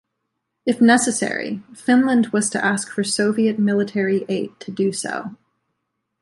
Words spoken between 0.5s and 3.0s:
If necessary, Finland was to ask